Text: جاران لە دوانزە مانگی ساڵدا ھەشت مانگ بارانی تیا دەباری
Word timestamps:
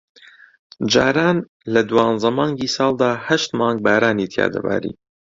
جاران 0.91 1.37
لە 1.73 1.81
دوانزە 1.89 2.29
مانگی 2.37 2.69
ساڵدا 2.75 3.09
ھەشت 3.27 3.49
مانگ 3.59 3.77
بارانی 3.85 4.27
تیا 4.33 4.45
دەباری 4.53 4.93